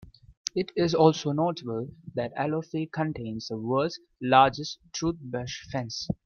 [0.55, 6.07] It is also notable that Alofi contains the world's largest toothbrush fence.